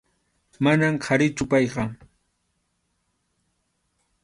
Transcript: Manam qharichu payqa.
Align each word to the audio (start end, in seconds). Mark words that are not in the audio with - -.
Manam 0.67 0.95
qharichu 1.03 1.45
payqa. 1.51 1.85